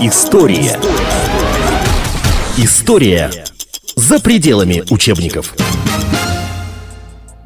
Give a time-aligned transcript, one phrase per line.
[0.00, 0.78] История.
[2.56, 3.30] История
[3.96, 5.54] за пределами учебников.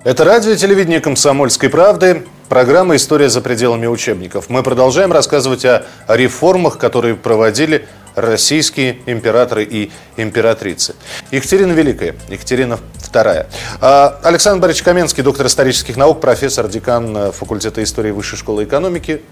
[0.04, 2.26] Это радио и телевидение «Комсомольской правды».
[2.50, 4.50] Программа «История за пределами учебников».
[4.50, 10.94] Мы продолжаем рассказывать о реформах, которые проводили российские императоры и императрицы.
[11.30, 12.78] Екатерина Великая, Екатерина
[13.12, 13.46] II.
[13.80, 19.22] А, Александр Борисович Каменский, доктор исторических наук, профессор, декан э, факультета истории Высшей школы экономики,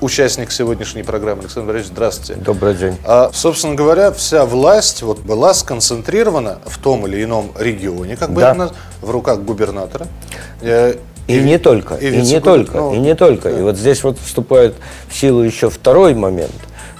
[0.00, 1.42] участник сегодняшней программы.
[1.42, 2.40] Александр Борисович, здравствуйте.
[2.40, 2.96] Добрый день.
[3.04, 8.40] А, собственно говоря, вся власть вот, была сконцентрирована в том или ином регионе, как бы
[8.40, 8.54] Да.
[8.54, 10.06] наз- в руках губернатора.
[10.60, 10.94] Э,
[11.26, 13.50] И, не только, и, не вице-губер- только, ну, и не только.
[13.50, 13.58] да.
[13.58, 14.74] И вот здесь вот вступает
[15.08, 16.52] в силу еще второй момент,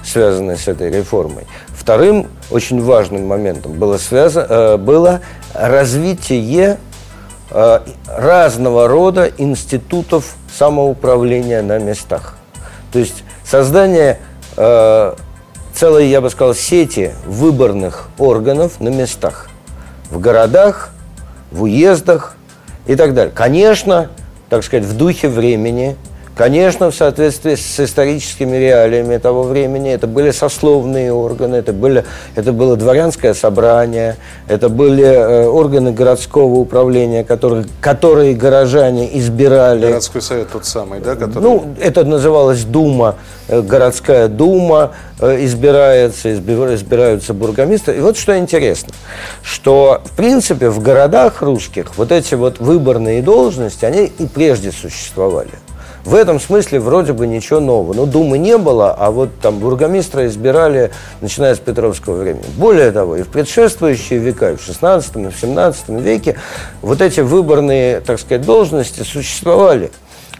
[0.05, 1.45] связанный с этой реформой.
[1.67, 5.21] Вторым очень важным моментом было, связано, э, было
[5.53, 6.77] развитие
[7.49, 12.37] э, разного рода институтов самоуправления на местах.
[12.91, 14.19] То есть создание
[14.55, 15.15] э,
[15.73, 19.47] целой, я бы сказал, сети выборных органов на местах.
[20.09, 20.91] В городах,
[21.51, 22.35] в уездах
[22.85, 23.33] и так далее.
[23.33, 24.09] Конечно,
[24.49, 25.97] так сказать, в духе времени,
[26.35, 29.91] конечно, в соответствии с историческими реалиями того времени.
[29.91, 32.05] Это были сословные органы, это, были,
[32.35, 39.87] это было дворянское собрание, это были э, органы городского управления, которые, которые горожане избирали.
[39.87, 41.41] Городской совет тот самый, да, который...
[41.41, 43.15] Ну, это называлось Дума,
[43.47, 47.95] э, городская дума, э, избирается, избира- избираются бургомистры.
[47.97, 48.93] И вот что интересно,
[49.41, 55.51] что, в принципе, в городах русских вот эти вот выборные должности, они и прежде существовали.
[56.05, 57.93] В этом смысле вроде бы ничего нового.
[57.93, 62.45] Но Думы не было, а вот там бургомистра избирали, начиная с Петровского времени.
[62.57, 66.35] Более того, и в предшествующие века, и в 16 и в 17 веке,
[66.83, 69.91] вот эти выборные, так сказать, должности существовали.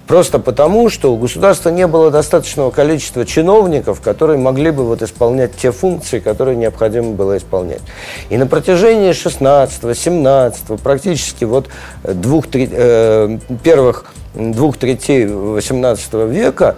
[0.08, 5.56] Просто потому, что у государства не было достаточного количества чиновников, которые могли бы вот исполнять
[5.56, 7.82] те функции, которые необходимо было исполнять.
[8.30, 11.70] И на протяжении 16 17 практически вот
[12.04, 14.06] двух, тре- э, первых
[14.36, 16.76] двух третей 18 века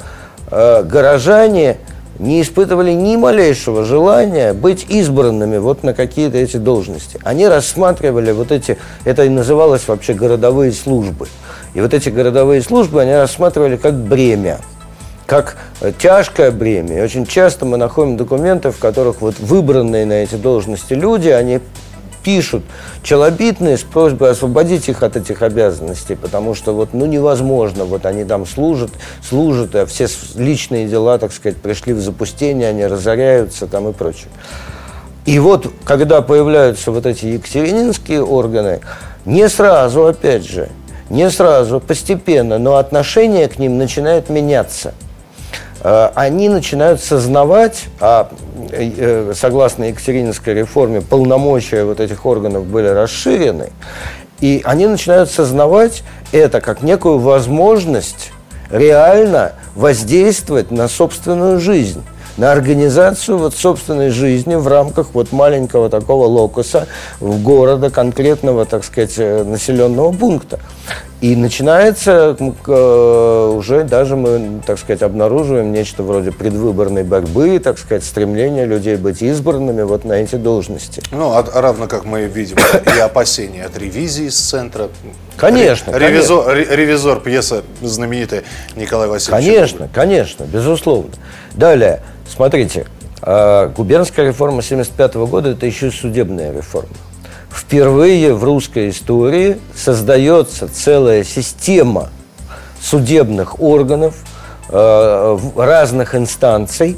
[0.49, 1.77] э, горожане
[2.19, 7.19] не испытывали ни малейшего желания быть избранными вот на какие-то эти должности.
[7.23, 11.27] Они рассматривали вот эти, это и называлось вообще городовые службы.
[11.77, 14.57] И вот эти городовые службы они рассматривали как бремя,
[15.27, 16.97] как э, тяжкое бремя.
[16.97, 21.59] И очень часто мы находим документы, в которых вот выбранные на эти должности люди, они
[22.23, 22.63] пишут
[23.03, 28.25] челобитные с просьбой освободить их от этих обязанностей, потому что вот, ну, невозможно, вот они
[28.25, 28.89] там служат,
[29.21, 34.29] служат, а все личные дела, так сказать, пришли в запустение, они разоряются там и прочее.
[35.27, 38.79] И вот, когда появляются вот эти екатерининские органы,
[39.25, 40.69] не сразу, опять же,
[41.09, 44.93] не сразу, постепенно, но отношение к ним начинает меняться.
[45.81, 48.29] Э, они начинают сознавать, а
[48.71, 53.69] э, э, согласно Екатерининской реформе полномочия вот этих органов были расширены,
[54.41, 58.31] и они начинают сознавать это как некую возможность
[58.69, 62.03] реально воздействовать на собственную жизнь
[62.37, 66.87] на организацию вот собственной жизни в рамках вот маленького такого локуса
[67.19, 70.59] в города, конкретного, так сказать, э, населенного пункта.
[71.19, 78.03] И начинается э, уже даже мы, так сказать, обнаруживаем нечто вроде предвыборной борьбы, так сказать,
[78.03, 81.01] стремление людей быть избранными вот на эти должности.
[81.11, 82.57] Ну, а- а равно как мы видим
[82.95, 84.89] и опасения от ревизии с центра.
[85.37, 88.43] Конечно, Ре- Ревизор, ре- ревизор пьеса знаменитая
[88.75, 89.43] Николай Васильевич.
[89.47, 91.11] Конечно, конечно, безусловно.
[91.55, 92.01] Далее,
[92.31, 92.85] смотрите,
[93.23, 96.89] э, губернская реформа 75 года– это еще и судебная реформа.
[97.49, 102.09] Впервые в русской истории создается целая система
[102.81, 104.15] судебных органов,
[104.69, 106.97] э, разных инстанций,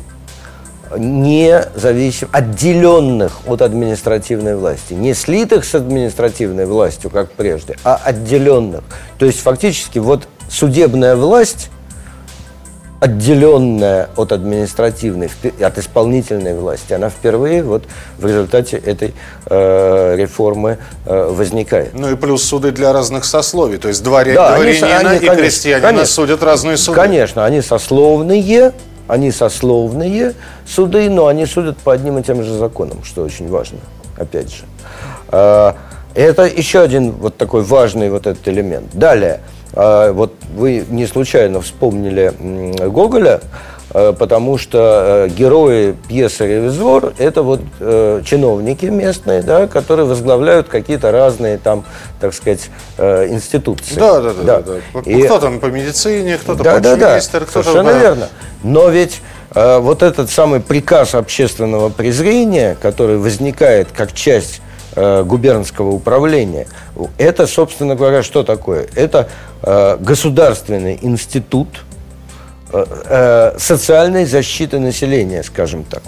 [0.97, 8.83] не зависим, отделенных от административной власти, не слитых с административной властью, как прежде, а отделенных.
[9.17, 11.69] То есть фактически вот судебная власть
[12.99, 17.83] отделенная от административной, от исполнительной власти, она впервые вот
[18.17, 19.13] в результате этой
[19.45, 21.93] э, реформы э, возникает.
[21.93, 23.77] Ну и плюс суды для разных сословий.
[23.77, 26.05] То есть дворя- Да, они дворянина они, и конечно, крестьянина конечно.
[26.07, 26.95] судят разные суды.
[26.99, 28.73] Конечно, они сословные,
[29.07, 30.33] они сословные
[30.67, 33.79] суды, но они судят по одним и тем же законам, что очень важно,
[34.17, 34.63] опять же.
[35.29, 35.75] А,
[36.15, 38.87] Это еще один вот такой важный вот этот элемент.
[38.93, 39.39] Далее,
[39.73, 42.33] вот вы не случайно вспомнили
[42.89, 43.41] Гоголя,
[43.93, 50.67] э, потому что э, герои пьесы «Ревизор»– это вот э, чиновники местные, да, которые возглавляют
[50.69, 51.85] какие-то разные там,
[52.19, 53.95] так сказать, э, институции.
[53.95, 54.61] Да, да, да.
[54.61, 54.79] да.
[54.93, 55.01] да.
[55.11, 57.51] И- Кто там по медицине, кто-то да, да, да, кто-то...
[57.51, 58.29] совершенно по- верно.
[58.63, 59.21] Но ведь
[59.55, 64.61] э, вот этот самый приказ общественного презрения, который возникает как часть
[64.95, 66.67] губернского управления,
[67.19, 68.87] это, собственно говоря, что такое?
[68.95, 69.29] Это
[69.99, 71.67] государственный институт
[72.71, 76.03] э, э, социальной защиты населения, скажем так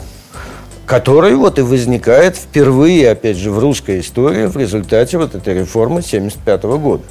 [0.91, 5.99] который вот и возникает впервые, опять же, в русской истории в результате вот этой реформы
[6.01, 7.03] 1975 года.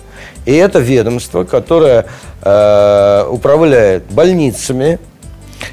[0.45, 2.05] И это ведомство, которое
[2.43, 4.99] э, управляет больницами,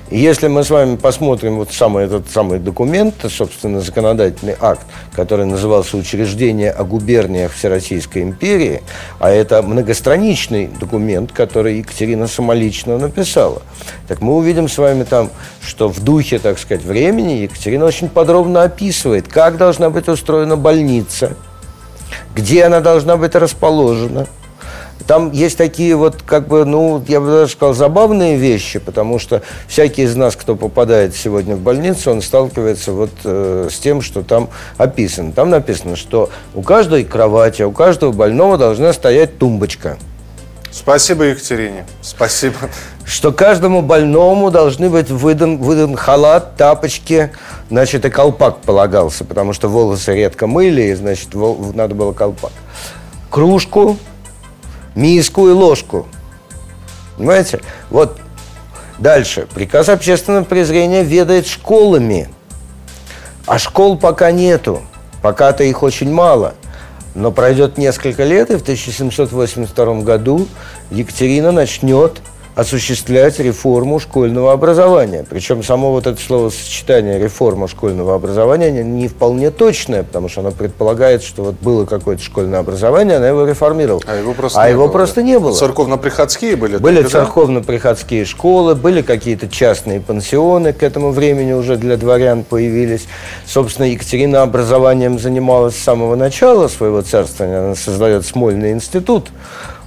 [0.09, 5.97] если мы с вами посмотрим вот самый этот самый документ, собственно, законодательный акт, который назывался
[5.97, 8.83] «Учреждение о губерниях Всероссийской империи»,
[9.19, 13.61] а это многостраничный документ, который Екатерина самолично написала,
[14.07, 15.29] так мы увидим с вами там,
[15.61, 21.35] что в духе, так сказать, времени Екатерина очень подробно описывает, как должна быть устроена больница,
[22.33, 24.27] где она должна быть расположена–
[25.05, 29.41] там есть такие вот, как бы, ну, я бы даже сказал, забавные вещи, потому что
[29.67, 34.23] всякий из нас, кто попадает сегодня в больницу, он сталкивается вот э, с тем, что
[34.23, 35.31] там описано.
[35.31, 39.97] Там написано, что у каждой кровати, у каждого больного должна стоять тумбочка.
[40.71, 41.85] Спасибо, Екатерине.
[42.01, 42.55] Спасибо.
[43.05, 47.31] Что каждому больному должны быть выдан, выдан халат, тапочки,
[47.69, 52.51] значит, и колпак полагался, потому что волосы редко мыли, и, значит, надо было колпак.
[53.31, 53.97] Кружку,
[54.97, 56.07] миску и ложку.
[57.15, 57.61] Понимаете?
[57.89, 58.17] Вот
[58.97, 59.47] дальше.
[59.53, 62.29] Приказ общественного презрения ведает школами.
[63.45, 64.81] А школ пока нету.
[65.21, 66.55] Пока-то их очень мало.
[67.15, 70.47] Но пройдет несколько лет, и в 1782 году
[70.91, 72.21] Екатерина начнет
[72.57, 75.23] осуществлять реформу школьного образования.
[75.29, 80.49] Причем само вот это словосочетание «реформа школьного образования» не, не вполне точное, потому что оно
[80.49, 84.01] предполагает, что вот было какое-то школьное образование, она его реформировала.
[84.07, 85.53] А его просто, а не, его было, просто не было.
[85.53, 86.77] Церковно-приходские были?
[86.77, 87.09] Были да?
[87.09, 93.05] церковно-приходские школы, были какие-то частные пансионы, к этому времени уже для дворян появились.
[93.45, 97.59] Собственно, Екатерина образованием занималась с самого начала своего царствования.
[97.59, 99.27] Она создает Смольный институт,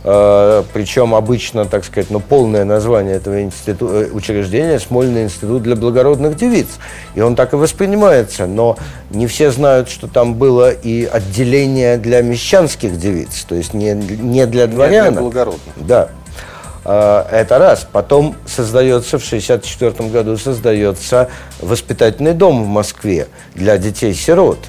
[0.02, 3.88] причем обычно, так сказать, ну, полное название этого институ...
[3.88, 6.68] Э, учреждения– Смольный институт для благородных девиц.
[7.14, 8.46] И он так и воспринимается.
[8.46, 8.78] Но
[9.10, 14.46] не все знают, что там было и отделение для мещанских девиц, то есть не, не
[14.46, 15.06] для дворян.
[15.06, 15.74] Не для благородных.
[15.76, 16.08] Да.
[16.86, 17.86] Э, это раз.
[17.90, 21.28] Потом создается, в 1964 году создается
[21.60, 24.58] воспитательный дом в Москве для детей-сирот–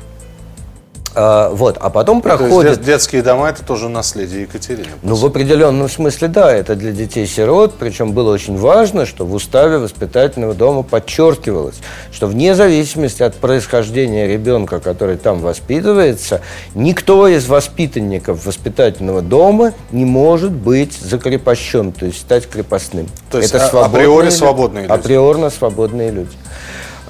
[1.13, 2.79] а, вот, а потом проходит...
[2.79, 4.87] То детские дома– это тоже наследие Екатерины?
[5.03, 9.77] Ну, в определенном смысле, да, это для детей-сирот, причем было очень важно, что в уставе
[9.77, 11.75] воспитательного дома подчеркивалось,
[12.11, 16.41] что вне зависимости от происхождения ребенка, который там воспитывается,
[16.75, 23.07] никто из воспитанников воспитательного дома не может быть закрепощен, то есть стать крепостным.
[23.29, 24.91] То есть это а, априори свободные люди?
[24.93, 26.31] Априорно свободные люди.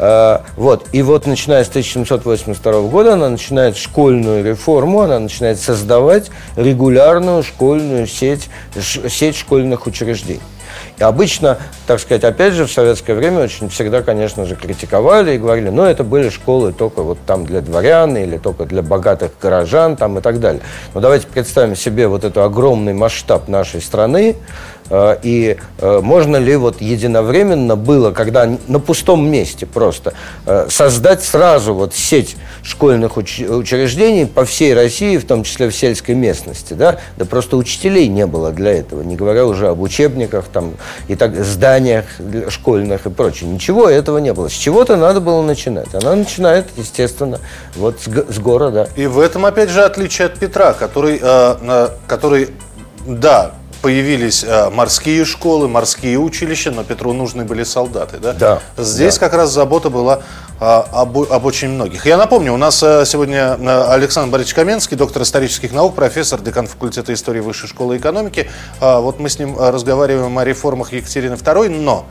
[0.01, 0.88] Э, вот.
[0.92, 8.07] И вот начиная с 1782 года она начинает школьную реформу, она начинает создавать регулярную школьную
[8.07, 10.42] сеть, сеть школьных учреждений.
[10.98, 11.57] И обычно,
[11.88, 15.83] так сказать, опять же, в советское время очень всегда, конечно же, критиковали и говорили, ну,
[15.83, 20.21] это были школы только вот там для дворян или только для богатых горожан там и
[20.21, 20.62] так далее.
[20.94, 24.36] Но давайте представим себе вот этот огромный масштаб нашей страны,
[25.24, 30.14] и э, можно ли вот единовременно было, когда на пустом месте просто,
[30.46, 36.16] э, создать сразу вот сеть школьных учреждений по всей России, в том числе в сельской
[36.16, 37.00] местности, да?
[37.18, 40.74] Да просто учителей не было для этого, не говоря уже об учебниках, там,
[41.07, 42.06] и так, зданиях
[42.50, 43.50] школьных и прочее.
[43.50, 44.50] Ничего этого не было.
[44.50, 45.94] С чего-то надо было начинать.
[45.94, 47.40] Она начинает, естественно,
[47.76, 48.90] вот с, с города.
[48.95, 52.50] И в этом, опять же, отличие от Петра, который, э, который
[53.06, 58.18] да, появились э, морские школы, морские училища, но Петру нужны были солдаты.
[58.18, 58.33] Да?
[58.33, 58.61] Да.
[58.78, 59.19] Здесь да.
[59.21, 60.21] как раз забота была
[60.59, 62.06] э, об, об очень многих.
[62.06, 63.56] Я напомню, у нас э, сегодня
[63.92, 68.50] Александр Борисович Каменский, доктор исторических наук, профессор, декан факультета истории Высшей школы экономики.
[68.80, 72.06] Вот мы с ним разговариваем о реформах Екатерины II, но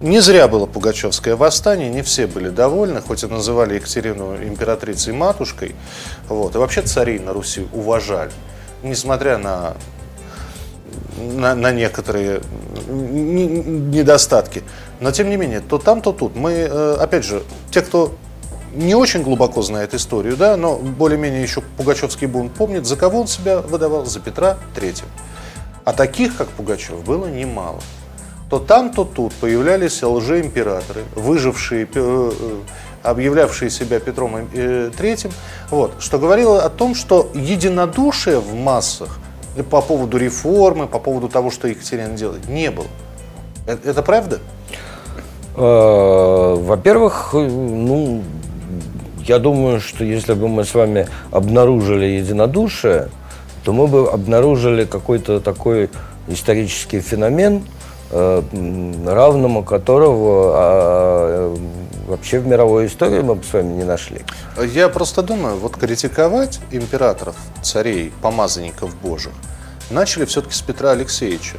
[0.00, 5.74] не зря было Пугачевское восстание, не все были довольны, хоть и называли Екатерину императрицей матушкой.
[6.28, 6.54] Вот.
[6.54, 8.30] И вообще царей на Руси уважали
[8.82, 9.74] несмотря на,
[11.16, 12.40] на, на некоторые
[12.88, 14.62] недостатки.
[15.00, 16.34] Но тем не менее, то там, то тут.
[16.36, 18.12] Мы, э, опять же, те, кто
[18.74, 23.26] не очень глубоко знает историю, да, но более-менее еще Пугачевский бунт помнит, за кого он
[23.26, 24.04] себя выдавал?
[24.06, 25.08] За Петра Третьего.
[25.84, 27.80] А таких, как Пугачев, было немало.
[28.50, 31.86] То там, то тут появлялись лжеимператоры, выжившие,
[33.02, 35.32] э, э, объявлявшие себя Петром III,
[35.70, 39.18] вот, что говорило о том, что единодушие в массах
[39.70, 42.86] по поводу реформы, по поводу того, что Екатерина делает, не было.
[43.66, 44.38] Это, это правда?
[45.56, 48.22] Э, во-первых, ну,
[49.24, 53.08] я думаю, что если бы мы с вами обнаружили единодушие,
[53.64, 55.90] то мы бы обнаружили какой-то такой
[56.28, 57.62] исторический феномен,
[58.10, 58.42] э,
[59.06, 61.56] равному которого а,
[62.08, 64.22] вообще в мировой истории мы бы с вами не нашли.
[64.60, 69.32] Я просто думаю, вот критиковать императоров, царей, помазанников божьих
[69.90, 71.56] начали все-таки с Петра Алексеевича.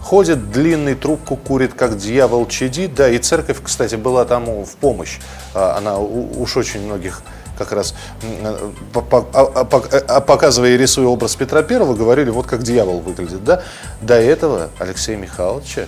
[0.00, 2.94] Ходит длинный, трубку курит, как дьявол чадит.
[2.94, 5.18] Да, и церковь, кстати, была тому в помощь.
[5.54, 7.22] А, она уж очень многих
[7.58, 7.94] как раз
[8.42, 13.44] а, а, показывая и рисуя образ Петра Первого, говорили, вот как дьявол выглядит.
[13.44, 13.62] Да?
[14.00, 15.86] До этого Алексея Михайловича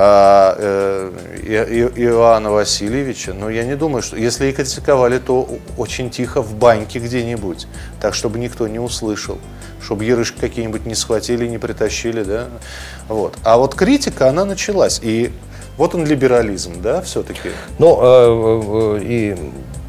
[0.00, 6.40] а, э, Иоанна Васильевича, но я не думаю, что если и критиковали, то очень тихо
[6.40, 7.66] в баньке где-нибудь,
[8.00, 9.38] так, чтобы никто не услышал,
[9.82, 12.46] чтобы ярышки какие-нибудь не схватили, не притащили, да,
[13.08, 13.36] вот.
[13.42, 15.32] А вот критика, она началась, и
[15.76, 17.50] вот он либерализм, да, все-таки?
[17.80, 19.36] Ну, э, э, и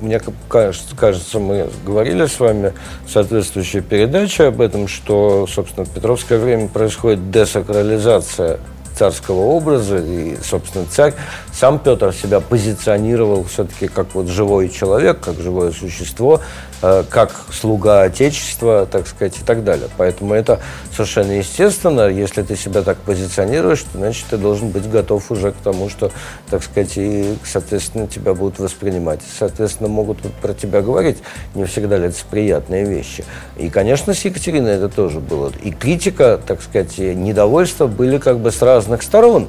[0.01, 2.73] мне кажется, кажется, мы говорили с вами
[3.05, 8.59] в соответствующей передаче об этом, что, собственно, в Петровское время происходит десакрализация
[8.99, 11.13] царского образа, и, собственно, царь,
[11.53, 16.41] сам Петр себя позиционировал все-таки как вот живой человек, как живое существо,
[16.81, 19.87] э, как слуга Отечества, так сказать, и так далее.
[19.97, 20.59] Поэтому это
[20.91, 22.09] совершенно естественно.
[22.09, 26.11] Если ты себя так позиционируешь, значит, ты должен быть готов уже к тому, что,
[26.49, 29.21] так сказать, и, соответственно, тебя будут воспринимать.
[29.37, 31.19] Соответственно, могут про тебя говорить
[31.55, 33.23] не всегда лицеприятные вещи.
[33.57, 35.53] И, конечно, с Екатериной это тоже было.
[35.63, 39.47] И критика, так сказать, и недовольство были как бы с разных разных сторон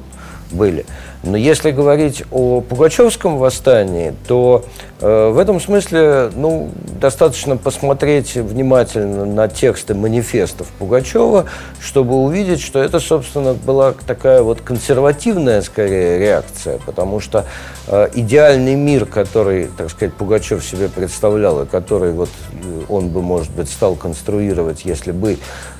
[0.51, 0.85] были.
[1.23, 4.65] Но если говорить о Пугачевском восстании, то
[4.99, 11.45] э, в этом смысле ну, достаточно посмотреть внимательно на тексты манифестов Пугачева,
[11.79, 17.45] чтобы увидеть, что это, собственно, была такая вот консервативная, скорее, реакция, потому что
[17.87, 23.21] э, идеальный мир, который, так сказать, Пугачев себе представлял, и который вот э, он бы,
[23.21, 25.37] может быть, стал конструировать, если бы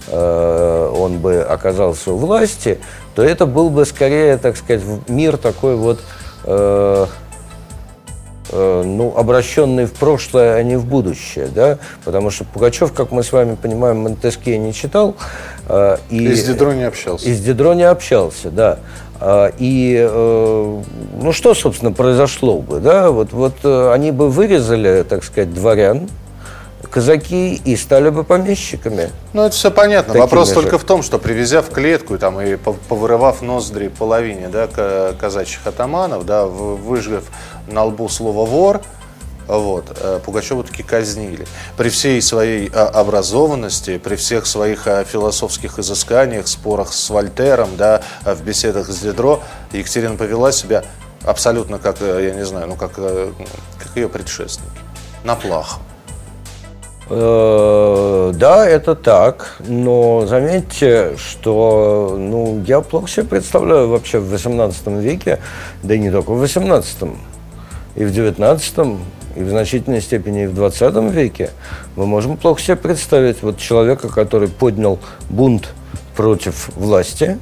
[0.08, 2.80] э, он бы оказался у власти,
[3.15, 6.00] то это был бы скорее, так сказать, мир такой вот,
[6.46, 7.06] э,
[8.50, 13.24] э, ну, обращенный в прошлое, а не в будущее, да, потому что Пугачев, как мы
[13.24, 15.15] с вами понимаем, Монтескье не читал.
[15.68, 17.27] Э, и, и с Дидро не общался.
[17.27, 18.80] И с Дидро не общался, да.
[19.20, 20.82] Э, и, э,
[21.22, 26.10] ну, что, собственно, произошло бы, да, вот, вот э, они бы вырезали, так сказать, дворян,
[26.91, 29.10] казаки и стали бы помещиками.
[29.33, 30.13] Ну, это все понятно.
[30.13, 30.55] Вопрос же.
[30.55, 34.67] только в том, что привезя в клетку там, и повырывав ноздри половине да,
[35.19, 37.24] казачьих атаманов, да, выжгав
[37.67, 38.81] на лбу слово «вор»,
[39.48, 41.45] вот, э, Пугачева таки казнили.
[41.75, 48.01] При всей своей а, образованности, при всех своих а, философских изысканиях, спорах с Вольтером, да,
[48.24, 49.41] в беседах с Дидро,
[49.74, 50.86] Екатерина повела себя
[51.24, 53.31] абсолютно как, э, я не знаю, ну как, э,
[53.77, 54.79] как ее предшественники,
[55.24, 55.81] на плаху.
[57.13, 64.88] Э, да, это так, но заметьте, что ну, я плохо себе представляю вообще в 18
[64.88, 65.39] веке,
[65.84, 67.10] да и не только в 18,
[67.98, 68.77] и в 19,
[69.36, 71.50] и в значительной степени и в 20 веке,
[71.98, 74.98] мы можем плохо себе представить вот человека, который поднял
[75.30, 75.74] бунт
[76.15, 77.39] против власти,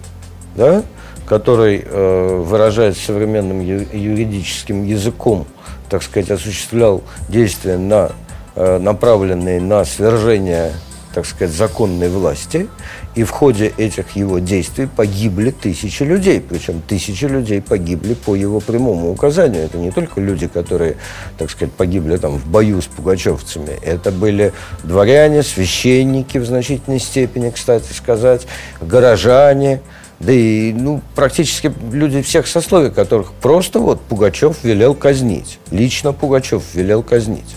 [0.56, 0.82] да,
[1.28, 5.46] который, э, выражаясь современным юридическим языком,
[5.92, 8.14] так сказать, осуществлял действия на
[8.62, 10.74] Э, направленные на свержение,
[11.14, 12.68] так сказать, законной власти,
[13.16, 18.60] и в ходе этих его действий погибли тысячи людей, причем тысячи людей погибли по его
[18.60, 19.64] прямому указанию.
[19.64, 20.98] Это не только люди, которые,
[21.38, 24.52] так сказать, погибли там в бою с пугачевцами, это были
[24.84, 28.46] дворяне, священники в значительной степени, кстати сказать,
[28.82, 29.80] горожане,
[30.20, 35.60] да и ну, практически люди всех сословий, которых просто вот Пугачев велел казнить.
[35.72, 37.56] Лично Пугачев велел казнить.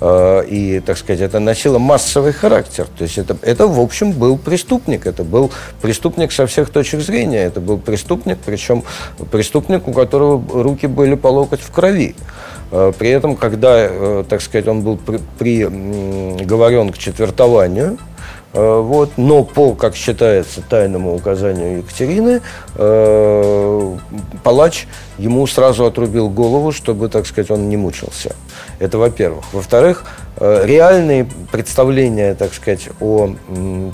[0.00, 2.86] Э, и, так сказать, это носило массовый характер.
[2.96, 5.06] То есть это, это, в общем, был преступник.
[5.06, 5.50] Это был
[5.82, 7.44] преступник со всех точек зрения.
[7.44, 8.84] Это был преступник, причем
[9.30, 12.14] преступник, у которого руки были по локоть в крови.
[12.70, 14.98] Э, при этом, когда, э, так сказать, он был
[15.38, 17.98] приговорен к четвертованию,
[18.52, 22.40] вот, но по, как считается, тайному указанию Екатерины,
[22.76, 23.96] э,
[24.42, 24.86] палач
[25.18, 28.34] ему сразу отрубил голову, чтобы, так сказать, он не мучился.
[28.78, 29.44] Это во-первых.
[29.52, 30.04] Во-вторых,
[30.36, 33.90] э, реальные представления, так сказать, о э,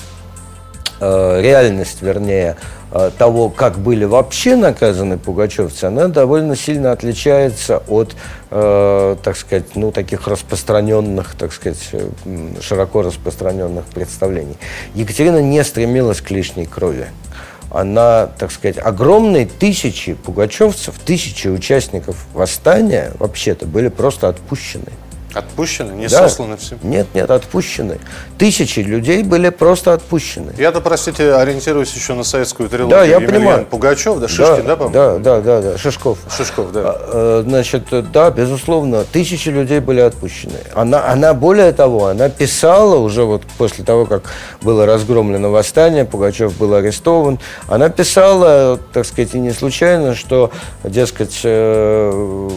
[1.40, 2.56] реальность, вернее,
[2.90, 8.14] э, того, как были вообще наказаны пугачевцы, она довольно сильно отличается от,
[8.50, 12.08] э, так сказать, ну, таких распространенных, так сказать, э,
[12.60, 14.56] широко распространенных представлений.
[14.94, 17.06] Екатерина не стремилась к лишней крови.
[17.70, 24.92] она, так сказать, огромные тысячи пугачевцев, тысячи участников восстания вообще-то были просто отпущены.
[25.34, 26.28] Отпущены, не Да.
[26.28, 26.76] сосланы все.
[26.82, 27.98] Нет, нет, отпущены.
[28.38, 30.52] Тысячи людей были просто отпущены.
[30.56, 32.98] Я-то, простите, ориентируюсь еще на советскую трилогию.
[32.98, 33.66] Да, я Емельян понимаю.
[33.66, 34.94] Пугачев, да, Шишкин, да, по-моему?
[34.94, 36.18] Да, да, да, да, Шишков.
[36.30, 36.80] Шишков, да.
[36.84, 40.58] А, э, Значит, да, безусловно, тысячи людей были отпущены.
[40.74, 44.22] Она, она, более того, она писала уже вот после того, как
[44.62, 47.38] было разгромлено восстание, Пугачев был арестован,
[47.68, 50.50] она писала, так сказать, и не случайно, что,
[50.84, 52.50] дескать, э,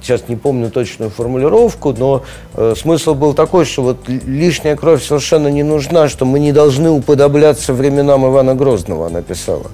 [0.00, 2.22] сейчас не помню точную формулировку, но
[2.54, 6.90] э, смысл был такой, что вот лишняя кровь совершенно не нужна, что мы не должны
[6.90, 9.70] уподобляться временам Ивана Грозного, она писала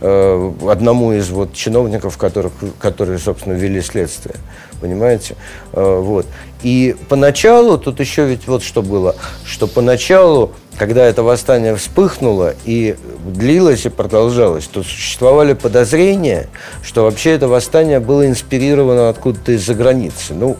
[0.00, 4.36] э, одному из вот чиновников, которых, которые, собственно, вели следствие.
[4.80, 5.36] Понимаете?
[5.72, 6.26] Э, вот.
[6.62, 12.96] И поначалу, тут еще ведь вот что было, что поначалу, когда это восстание вспыхнуло и
[13.24, 16.48] длилось и продолжалось, то существовали подозрения,
[16.82, 20.34] что вообще это восстание было инспирировано откуда-то из-за границы.
[20.34, 20.56] Ну,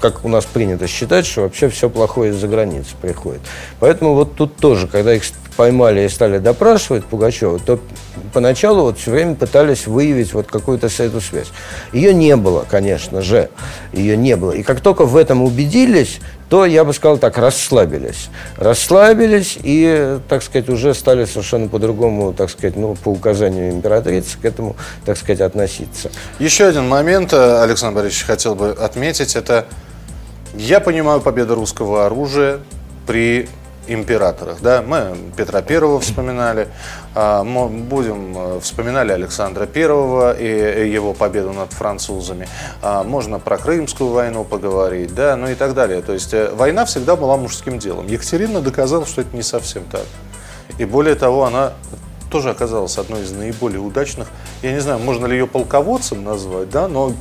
[0.00, 3.42] как у нас принято считать, что вообще все плохое из-за границы приходит.
[3.80, 5.12] Поэтому вот тут тоже, когда
[5.60, 7.78] поймали и стали допрашивать Пугачева, то
[8.32, 11.48] поначалу вот все время пытались выявить вот какую-то эту связь.
[11.92, 13.50] Ее не было, конечно же,
[13.92, 14.52] ее не было.
[14.52, 18.30] И как только в этом убедились, то, я бы сказал так, расслабились.
[18.56, 24.44] Расслабились и, так сказать, уже стали совершенно по-другому, так сказать, ну, по указанию императрицы к
[24.46, 26.10] этому, так сказать, относиться.
[26.38, 29.66] Еще один момент, э, Александр Борисович, хотел бы отметить, это
[30.54, 32.60] я понимаю победу русского оружия
[33.06, 33.46] при
[33.94, 34.60] императорах.
[34.60, 34.82] Да?
[34.82, 36.68] Мы Петра Первого вспоминали,
[37.14, 40.50] а, мо- будем э, вспоминали Александра Первого и
[40.86, 42.48] и его победу над французами.
[42.82, 46.02] А, Можно про Крымскую войну поговорить, да, ну и так далее.
[46.02, 48.06] То есть э, война всегда была мужским делом.
[48.06, 50.04] Екатерина доказала, что это не совсем так.
[50.78, 51.72] И более того, она
[52.30, 54.28] тоже оказалась одной из наиболее удачных.
[54.62, 57.12] Я не знаю, можно ли ее полководцем назвать, да, но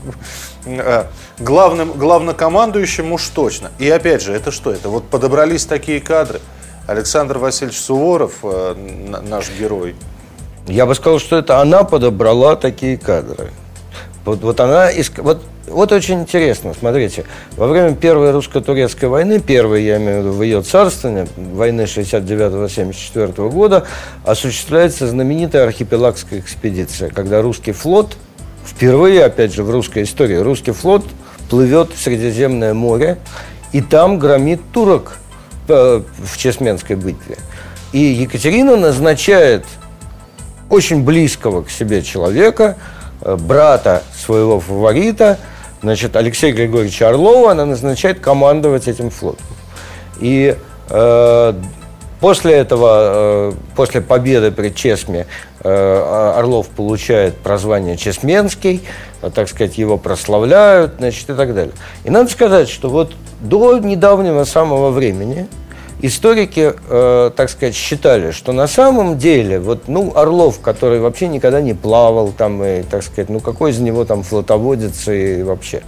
[0.66, 1.06] э,
[1.40, 3.72] главным, главнокомандующим уж точно.
[3.80, 4.72] И опять же, это что?
[4.72, 6.40] Это вот подобрались такие кадры.
[6.90, 8.74] Александр Васильевич Суворов, э,
[9.28, 9.96] наш герой,
[10.68, 13.52] Я бы сказал, что это она подобрала такие кадры.
[14.26, 17.26] Вот, вот она иск- вот, вот очень интересно, смотрите,
[17.58, 23.50] во время Первой русско-турецкой войны, первой, я имею в виду, в ее царствование, войны 69-74
[23.50, 23.86] года,
[24.26, 28.18] осуществляется знаменитая архипелагская экспедиция, когда русский флот,
[28.66, 31.04] впервые, опять же, в русской истории, русский флот
[31.50, 33.18] плывет в Средиземное море,
[33.74, 35.18] и там громит турок
[35.70, 37.38] в Чесменской битве.
[37.92, 39.66] И Екатерина назначает
[40.70, 42.78] очень близкого к себе человека,
[43.22, 45.40] э, брата своего фаворита,
[45.82, 49.46] значит, Алексея Григорьевича Орлова, она назначает командовать этим флотом.
[50.20, 50.56] И
[50.90, 51.54] э,
[52.20, 55.26] после этого, э, после победы при Чесме,
[55.64, 58.82] э, Орлов получает прозвание Чесменский,
[59.22, 61.74] э, так сказать, его прославляют, значит, и так далее.
[62.04, 65.48] И надо сказать, что вот до недавнего самого времени
[66.02, 71.74] историки, так сказать, считали, что на самом деле, вот, ну, Орлов, который вообще никогда не
[71.74, 75.82] плавал, там, и, так сказать, ну, какой из него там флотоводец и вообще,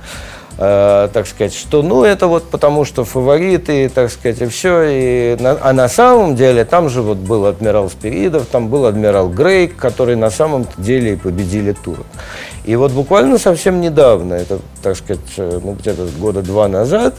[0.57, 5.37] э, так сказать, что, ну, это вот потому, что фавориты, так сказать, и все, и
[5.39, 9.75] на- а на самом деле там же вот был адмирал Спиридов, там был адмирал Грейк,
[9.75, 12.05] которые на самом деле и победили турок.
[12.65, 17.15] И вот буквально совсем недавно, это, так сказать, э, ну, где-то года два назад,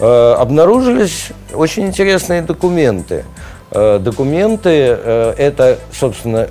[0.00, 3.24] э, обнаружились очень интересные документы.
[3.70, 6.48] Э, документы э, это, собственно,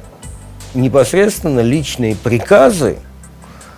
[0.74, 2.98] непосредственно личные приказы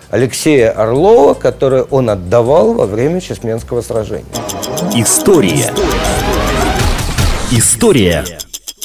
[0.10, 4.26] Алексея Орлова, которые он отдавал во время Чесменского сражения.
[4.94, 5.74] История.
[7.52, 8.26] История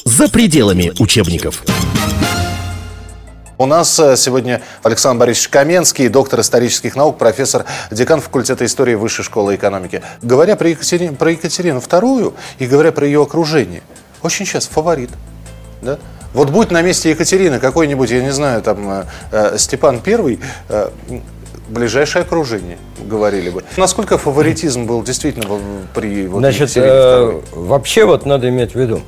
[0.05, 1.63] за пределами учебников.
[3.59, 9.23] У нас э, сегодня Александр Борисович Каменский, доктор исторических наук, профессор, декан факультета истории Высшей
[9.23, 10.03] школы экономики.
[10.23, 13.83] Говоря про Екатерину, про Екатерину II и говоря про ее окружение,
[14.23, 15.11] очень сейчас фаворит.
[15.83, 15.99] Да?
[16.33, 20.39] Вот будь на месте Екатерины какой-нибудь, я не знаю, там э, э, Степан I,
[20.69, 20.91] э,
[21.69, 23.65] ближайшее окружение, говорили бы.
[23.77, 25.59] Насколько фаворитизм был действительно
[25.95, 29.01] при вот, Значит, э, вообще вот надо иметь в виду,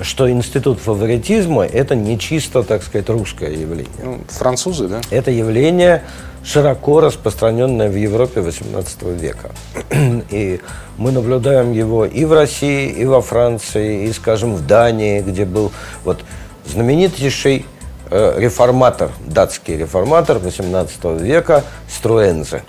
[0.00, 3.90] что институт фаворитизма– это не чисто, так сказать, русское явление.
[4.02, 5.00] Ну, французы, да?
[5.10, 6.02] Это явление
[6.44, 9.50] широко распространенное в Европе XVIII века.
[10.30, 10.60] И
[10.96, 15.72] мы наблюдаем его и в России, и во Франции, и, скажем, в Дании, где был
[16.04, 16.20] вот
[16.66, 17.64] знаменитейший
[18.10, 22.62] э, реформатор, датский реформатор XVIII века Струэнзе.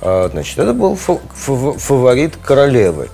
[0.00, 3.08] А, Значит, это был фа- фа- фаворит королевы.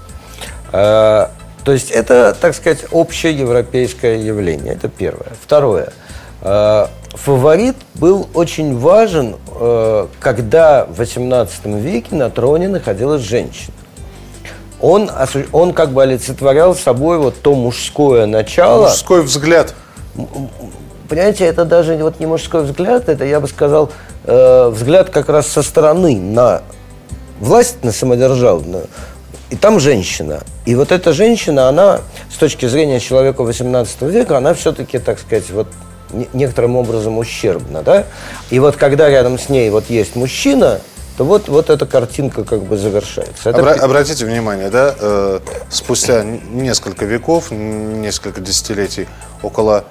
[0.73, 1.31] А,
[1.65, 4.75] То есть это, так сказать, общеевропейское явление.
[4.75, 5.33] Это первое.
[5.43, 5.93] Второе.
[7.25, 13.75] Фаворит был очень важен, э, когда в XVIII веке на троне находилась женщина.
[14.81, 15.11] Он,
[15.53, 18.89] он как бы олицетворял собой вот то мужское начало.
[18.89, 19.75] Мужской взгляд.
[21.09, 23.91] Понимаете, это даже вот не мужской взгляд, это, я бы сказал,
[24.25, 26.63] э, взгляд как раз со стороны на
[27.41, 28.87] власть, на самодержавную.
[29.51, 30.41] И там женщина.
[30.67, 32.01] И вот эта женщина, она,
[32.33, 35.67] с точки зрения человека 18 века, она все-таки, так сказать, вот
[36.33, 38.05] некоторым образом ущербна, да?
[38.51, 40.81] И вот когда рядом с ней вот есть мужчина,
[41.17, 43.51] то вот, вот эта картинка как бы завершается.
[43.51, 43.61] Это...
[43.61, 49.09] Обра- обратите внимание, да, э, спустя несколько веков, несколько десятилетий,
[49.43, 49.85] около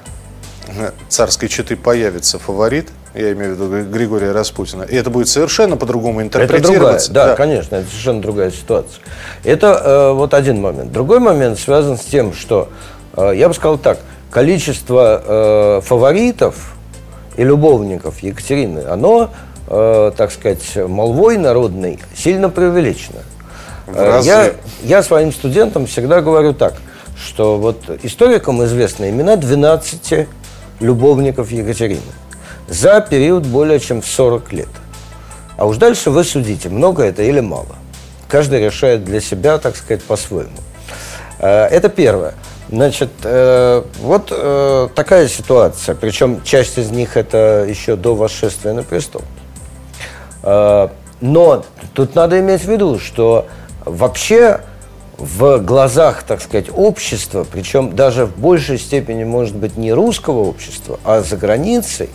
[0.67, 5.75] э, царской четы появится фаворит, я имею в виду Григория Распутина, и это будет совершенно
[5.75, 7.11] по-другому интерпретироваться.
[7.11, 9.01] Это другая, да, да, конечно, это совершенно другая ситуация.
[9.43, 10.93] Это э, вот один момент.
[10.93, 12.69] Другой момент связан с тем, что,
[13.17, 13.99] э, я бы сказал так,
[14.31, 16.75] количество э, фаворитов
[17.35, 19.29] и любовников Екатерины, оно,
[19.67, 23.19] э, так сказать, молвой народной сильно преувеличено.
[23.87, 24.51] Э, я,
[24.83, 26.75] я своим студентам всегда говорю так,
[27.15, 30.27] что вот историкам известны имена 12
[30.79, 32.01] любовников Екатерины
[32.67, 34.67] за период более чем в 40 лет.
[35.57, 37.75] А уж дальше вы судите, много это или мало.
[38.27, 40.49] Каждый решает для себя, так сказать, по-своему.
[41.39, 42.33] Э, это первое.
[42.69, 45.95] Значит, э, вот э, такая ситуация.
[45.95, 49.21] Причем часть из них это еще до восшествия на престол.
[50.43, 50.89] Э,
[51.21, 53.47] но тут надо иметь в виду, что
[53.85, 54.59] вообще
[55.17, 60.99] в глазах, так сказать, общества, причем даже в большей степени, может быть, не русского общества,
[61.03, 62.09] а за границей,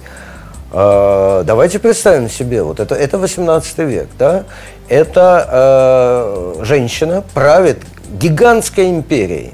[0.72, 4.44] э, давайте представим себе, вот это, это 18 век, да,
[4.88, 7.78] это э, женщина правит
[8.20, 9.52] гигантской империей,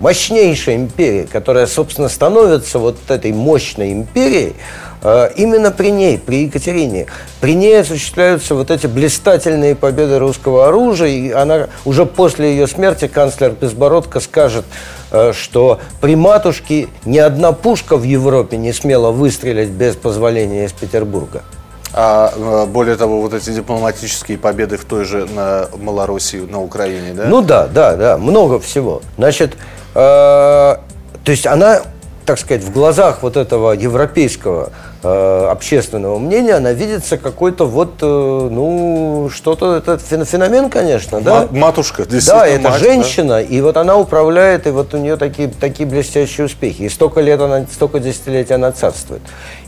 [0.00, 4.54] мощнейшая империя, которая, собственно, становится вот этой мощной империей,
[5.02, 7.06] э, именно при ней, при Екатерине.
[7.40, 13.06] При ней осуществляются вот эти блистательные победы русского оружия, и она уже после ее смерти,
[13.06, 14.64] канцлер Безбородко скажет,
[15.10, 20.72] э, что при матушке ни одна пушка в Европе не смела выстрелить без позволения из
[20.72, 21.42] Петербурга.
[21.92, 27.12] А э, более того, вот эти дипломатические победы в той же на Малороссии, на Украине,
[27.14, 27.24] да?
[27.26, 29.02] Ну да, да, да, много всего.
[29.16, 29.56] Значит,
[29.94, 30.76] Э,
[31.24, 31.82] то есть она,
[32.30, 34.70] так сказать, в глазах вот этого европейского
[35.02, 41.48] э, общественного мнения, она видится какой-то вот, э, ну, что-то, это феномен, конечно, да?
[41.50, 43.42] Матушка, Да, это мать, женщина, да?
[43.42, 46.82] и вот она управляет, и вот у нее такие, такие блестящие успехи.
[46.82, 49.22] И столько лет она, столько десятилетий она царствует.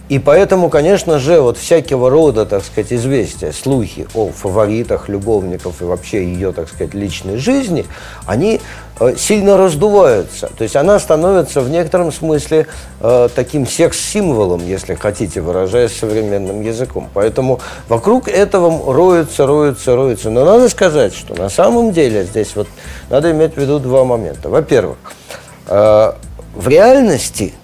[0.08, 5.84] И поэтому, конечно же, вот всякого рода, так сказать, известия, слухи о фаворитах, любовников и
[5.84, 7.86] вообще ее, так сказать, личной жизни,
[8.26, 8.60] они
[9.16, 10.48] сильно раздуваются.
[10.56, 12.66] То есть она становится в некотором смысле
[13.00, 17.08] э, таким секс-символом, если хотите, выражаясь современным языком.
[17.14, 20.30] Поэтому вокруг этого роются, роются, роются.
[20.30, 22.68] Но надо сказать, что на самом деле здесь вот
[23.10, 24.48] надо иметь в виду два момента.
[24.48, 24.98] Во-первых,
[25.68, 26.12] э,
[26.54, 27.54] в реальности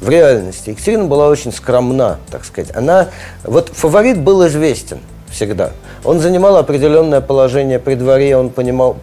[0.00, 0.70] в реальности.
[0.70, 2.76] Екатерина была очень скромна, так сказать.
[2.76, 3.08] Она,
[3.42, 5.72] вот фаворит был известен всегда.
[6.04, 8.94] Он занимал определенное положение при дворе, он понимал,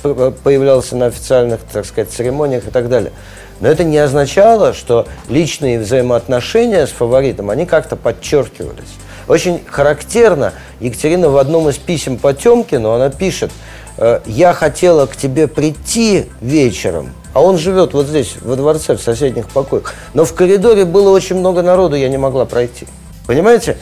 [0.44, 3.12] появлялся на официальных, так сказать, церемониях и так далее.
[3.60, 8.90] Но это не означало, что личные взаимоотношения с фаворитом, они как-то подчеркивались.
[9.28, 13.52] Очень характерно, Екатерина в одном из писем Потемкину, она пишет,
[13.98, 19.02] «Э, «Я хотела к тебе прийти вечером, а он живет вот здесь, во дворце, в
[19.02, 19.94] соседних покоях.
[20.14, 22.88] Но в коридоре было очень много народу, я не могла пройти.
[23.28, 23.78] Понимаете?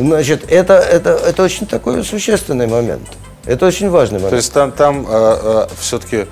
[0.00, 3.08] Значит, это, это, это очень такой существенный момент.
[3.46, 4.30] Это очень важный момент.
[4.30, 6.26] То есть там, там э, э, все-таки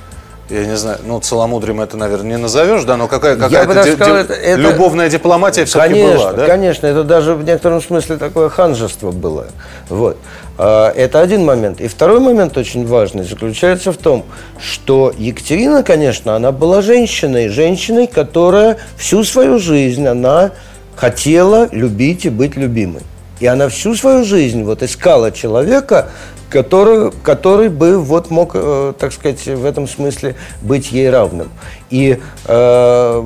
[0.51, 4.17] я не знаю, ну, целомудрием это, наверное, не назовешь, да, но какая, какая-то ди- сказал,
[4.17, 6.47] ди- это, любовная дипломатия все-таки была, да?
[6.47, 9.49] Конечно, это даже в некотором смысле такое ханжество было.
[9.91, 10.17] Вот.
[10.57, 11.81] А, это один момент.
[11.81, 14.25] И второй момент очень важный заключается в том,
[14.59, 20.53] что Екатерина, конечно, она была женщиной, женщиной, которая всю свою жизнь, она
[20.97, 23.03] хотела любить и быть любимой.
[23.41, 26.11] И она всю свою жизнь вот искала человека,
[26.51, 31.51] который, который бы вот мог, э, так сказать, в этом смысле быть ей равным.
[31.91, 33.23] И э,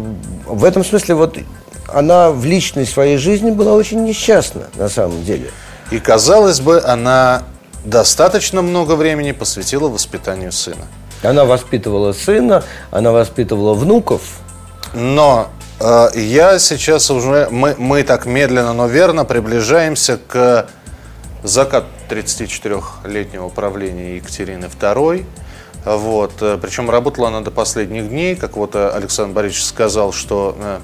[0.47, 1.39] в этом смысле вот
[1.89, 5.51] она в личной своей жизни была очень несчастна на самом деле.
[5.91, 7.43] И казалось бы, она
[7.85, 10.87] достаточно много времени посвятила воспитанию сына.
[11.23, 14.23] Она воспитывала сына, она воспитывала внуков.
[14.95, 15.49] Но
[15.81, 20.69] я сейчас уже, мы, мы так медленно, но верно приближаемся к
[21.43, 25.25] закат 34-летнего правления Екатерины II.
[25.85, 26.33] Вот.
[26.41, 28.37] э, Причем работала она до последних дней.
[28.37, 30.79] Как вот э, Александр Борисович сказал, что э,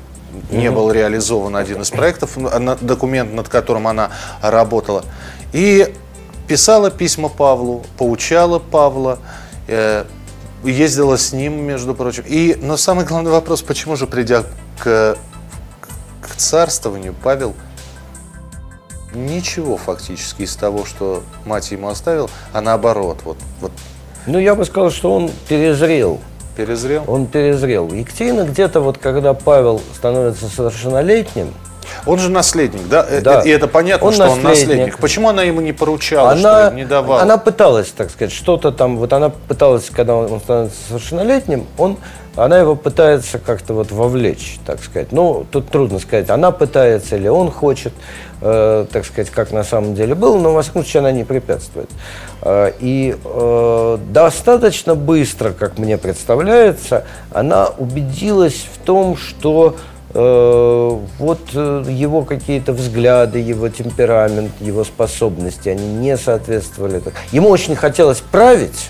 [0.50, 2.36] не был реализован один из проектов,
[2.80, 4.10] документ, над которым она
[4.42, 5.04] работала.
[5.52, 5.94] И
[6.46, 9.18] писала письма Павлу, поучала Павла,
[10.62, 12.24] ездила с ним, между прочим.
[12.26, 14.44] И, но самый главный вопрос, почему же, придя
[14.78, 15.16] к,
[16.20, 17.54] к царствованию, Павел
[19.14, 23.72] ничего фактически из того, что мать ему оставила, а наоборот, вот, вот
[24.26, 26.20] Ну, я бы сказал, что он перезрел.
[26.56, 27.04] перезрел.
[27.06, 27.92] Он перезрел.
[27.92, 31.54] Екатерина где-то вот, когда Павел становится совершеннолетним,
[32.06, 33.06] Он же наследник, да?
[33.08, 33.40] Э, Да.
[33.40, 34.68] И это понятно, Он что он наследник.
[34.68, 34.98] наследник.
[34.98, 37.22] Почему она ему не поручала, она, что ли, не давала?
[37.22, 41.96] она пыталась, так сказать, что-то там, вот она пыталась, когда он становится совершеннолетним, он,
[42.36, 45.12] она его пытается как-то вот вовлечь, так сказать.
[45.12, 47.92] Ну, тут трудно сказать, она пытается или он хочет,
[48.40, 51.90] э, так сказать, как на самом деле было, но, во всяком случае, она не препятствует.
[52.42, 59.74] Э, и э, достаточно быстро, как мне представляется, она убедилась в том, что
[60.14, 67.02] вот э, его какие-то взгляды, его темперамент, его способности, они не соответствовали.
[67.30, 68.88] Ему очень хотелось править,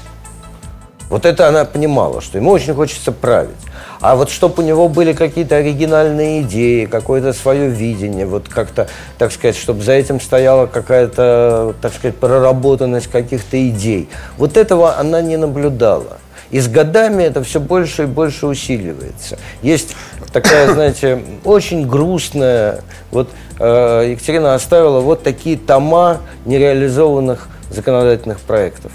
[1.11, 3.57] вот это она понимала, что ему очень хочется править.
[4.01, 9.33] А вот чтобы у него были какие-то оригинальные идеи, какое-то свое видение, вот как-то, так
[9.33, 14.09] сказать, чтобы за этим стояла какая-то, так сказать, проработанность каких-то идей.
[14.37, 16.19] Вот этого она не наблюдала.
[16.51, 19.39] И с годами это все больше и больше усиливается.
[19.63, 19.95] Есть
[20.33, 22.81] такая, знаете, очень грустная...
[23.11, 28.93] Вот э, Екатерина оставила вот такие тома нереализованных законодательных проектов.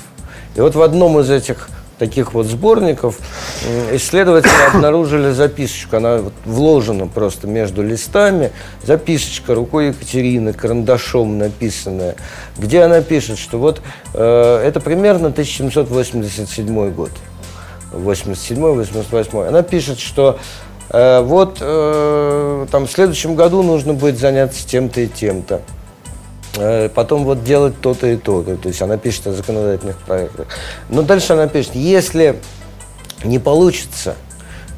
[0.56, 3.20] И вот в одном из этих таких вот сборников
[3.92, 5.98] исследователи обнаружили записочку.
[5.98, 8.52] Она вот вложена просто между листами.
[8.84, 12.16] Записочка рукой Екатерины, карандашом написанная,
[12.58, 13.82] где она пишет, что вот
[14.14, 17.12] э, это примерно 1787 год.
[17.94, 19.48] 87-88.
[19.48, 20.40] Она пишет, что
[20.90, 25.62] э, вот э, там в следующем году нужно будет заняться тем-то и тем-то.
[26.58, 28.58] Э, Потом вот делать то-то и то-то.
[28.58, 30.48] То есть она пишет о законодательных проектах.
[30.90, 32.40] Но дальше она пишет, если
[33.24, 34.16] не получится,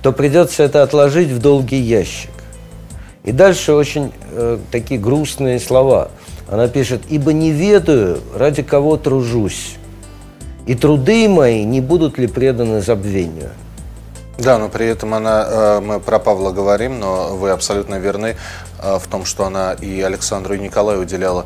[0.02, 2.30] то придется это отложить в долгий ящик.
[3.24, 6.12] И дальше очень э, такие грустные слова.
[6.48, 9.78] Она пишет, ибо не ведаю, ради кого тружусь,
[10.66, 13.52] и труды мои не будут ли преданы забвению.
[14.38, 18.36] Да, но при этом она, э, мы про Павла говорим, но вы абсолютно верны
[18.82, 21.46] э, в том, что она и Александру, и Николаю уделяла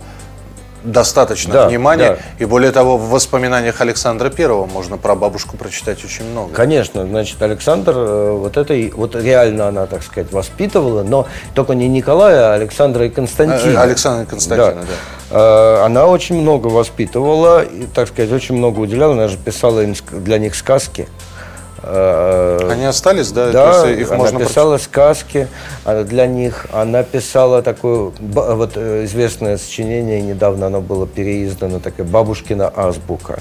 [0.83, 2.09] достаточно Да, внимания.
[2.09, 2.17] да.
[2.39, 6.53] И более того, в воспоминаниях Александра Первого можно про бабушку прочитать очень много.
[6.53, 11.87] Конечно, значит, Александр, э, вот это, вот реально она, так сказать, воспитывала, но только не
[11.87, 13.79] Николая, а Александра и Константина.
[13.79, 14.85] Э, Александра и Константина,
[15.31, 19.13] Э, Она очень много воспитывала, и, так сказать, очень много уделяла.
[19.13, 21.07] Она же писала им для них сказки.
[21.83, 23.51] Э, Они остались, да?
[23.51, 25.47] Да, То есть их она можно писала сказки
[25.85, 26.67] а, для них.
[26.73, 33.39] Она писала такое вот э, известное сочинение, недавно оно было переиздано, такая «Бабушкина азбука»,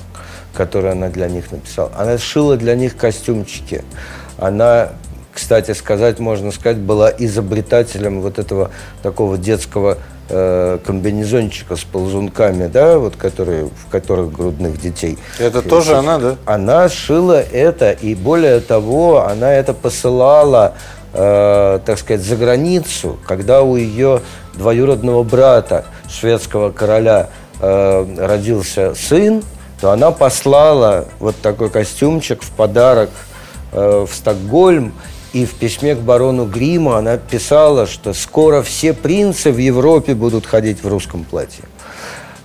[0.55, 1.91] которую она для них написала.
[1.97, 3.85] Она шила для них костюмчики.
[4.39, 4.91] Она,
[5.33, 8.71] кстати сказать, можно сказать, была изобретателем вот этого
[9.03, 9.99] такого детского
[10.29, 15.19] э, комбинезончика с ползунками, да, вот которые, в которых грудных детей.
[15.39, 16.37] Это тоже она, да?
[16.45, 20.75] Она шила это, и более того, она это посылала,
[21.13, 24.23] э, так сказать, за границу, когда у ее
[24.55, 27.29] двоюродного брата, шведского короля,
[27.61, 29.43] э, родился сын,
[29.81, 33.11] то она послала вот такой костюмчик в подарок
[33.73, 34.93] э, в Стокгольм,
[35.33, 40.47] и в письме к барону Грима она писала, что скоро все принцы в Европе будут
[40.47, 41.65] ходить в русском платье.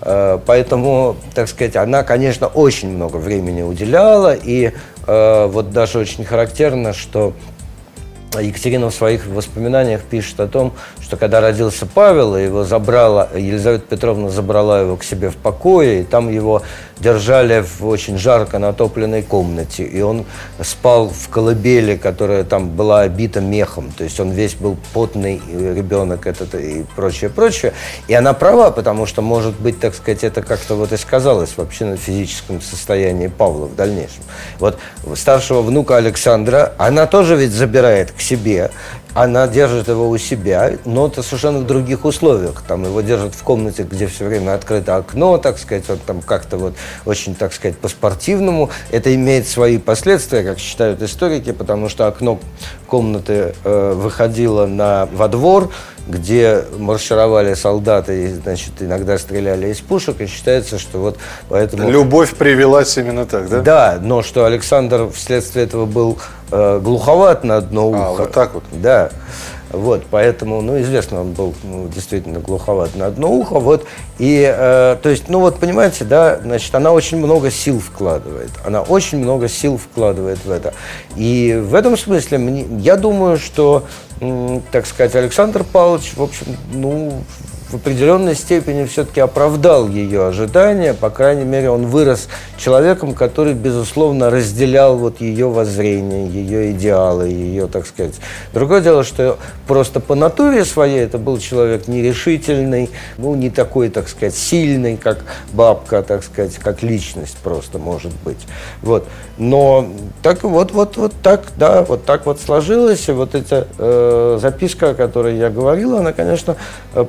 [0.01, 4.71] Э, Поэтому, так сказать, она, конечно, очень много времени уделяла, и
[5.07, 7.33] э, вот даже очень характерно, что
[8.41, 10.73] Екатерина в своих воспоминаниях пишет о том,
[11.13, 16.03] что когда родился Павел, его забрала, Елизавета Петровна забрала его к себе в покое, и
[16.03, 16.63] там его
[16.99, 20.25] держали в очень жарко натопленной комнате, и он
[20.61, 26.25] спал в колыбели, которая там была обита мехом, то есть он весь был потный ребенок
[26.25, 27.73] этот и прочее, прочее.
[28.07, 31.85] И она права, потому что, может быть, так сказать, это как-то вот и сказалось вообще
[31.85, 34.23] на физическом состоянии Павла в дальнейшем.
[34.57, 34.79] Вот
[35.15, 38.71] старшего внука Александра, она тоже ведь забирает к себе,
[39.13, 42.63] она держит его у себя, но это совершенно в других условиях.
[42.67, 46.57] Там его держат в комнате, где все время открыто окно, так сказать, он там как-то
[46.57, 48.69] вот очень, так сказать, по-спортивному.
[48.91, 52.39] Это имеет свои последствия, как считают историки, потому что окно
[52.87, 55.71] комнаты э, выходила на, во двор,
[56.07, 61.17] где маршировали солдаты и, значит, иногда стреляли из пушек, и считается, что вот
[61.49, 61.89] поэтому...
[61.89, 63.61] Любовь привелась именно так, да?
[63.61, 66.17] Да, но что Александр вследствие этого был
[66.51, 68.07] э, глуховат на одно ухо.
[68.07, 68.63] А, вот так вот?
[68.71, 69.11] Да.
[69.73, 73.59] Вот, поэтому, ну, известно, он был ну, действительно глуховат на одно ухо.
[73.59, 73.85] Вот,
[74.19, 78.51] и, э, то есть, ну, вот, понимаете, да, значит, она очень много сил вкладывает.
[78.63, 80.75] Она очень много сил вкладывает в это.
[81.15, 83.85] И в этом смысле, мне, я думаю, что,
[84.71, 87.23] так сказать, Александр Павлович, в общем, ну,
[87.69, 90.93] в определенной степени все-таки оправдал ее ожидания.
[90.93, 97.67] По крайней мере, он вырос человеком, который, безусловно, разделял вот ее воззрение, ее идеалы, ее,
[97.67, 98.15] так сказать.
[98.53, 104.07] Другое дело, что просто по натуре своей это был человек нерешительный, ну, не такой, так
[104.07, 108.39] сказать, сильный, как бабка, так сказать, как личность просто может быть.
[108.81, 109.07] Вот.
[109.37, 109.87] Но
[110.21, 113.09] так вот, вот, вот так, да, вот так вот сложилось.
[113.09, 116.55] И вот эта э, записка, о которой я говорил, она, конечно,
[116.93, 117.03] э,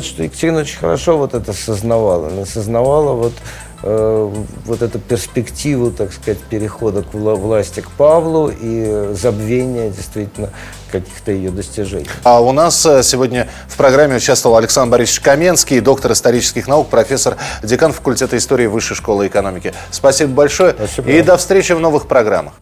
[0.00, 2.28] показывает, что Екатерина очень хорошо вот это сознавала.
[2.28, 3.32] Она сознавала вот
[3.82, 4.34] э,
[4.66, 10.50] вот эту перспективу, так сказать, перехода к вла- власти к Павлу и забвения действительно
[10.90, 12.08] каких-то ее достижений.
[12.24, 17.36] А у нас э, сегодня в программе участвовал Александр Борисович Каменский, доктор исторических наук, профессор,
[17.62, 19.72] декан факультета истории Высшей школы экономики.
[19.90, 21.10] Спасибо большое Спасибо.
[21.10, 22.54] и до встречи в новых программах.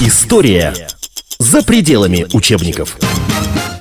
[0.00, 0.74] История
[1.38, 2.96] за пределами учебников.